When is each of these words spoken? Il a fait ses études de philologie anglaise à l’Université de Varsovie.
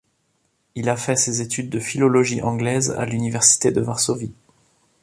Il 0.73 0.89
a 0.89 0.97
fait 0.97 1.15
ses 1.15 1.41
études 1.41 1.69
de 1.69 1.79
philologie 1.79 2.41
anglaise 2.41 2.89
à 2.89 3.05
l’Université 3.05 3.69
de 3.71 3.81
Varsovie. 3.81 4.33